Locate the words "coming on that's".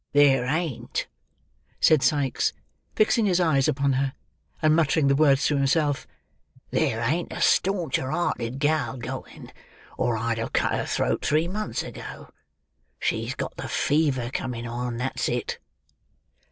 14.33-15.29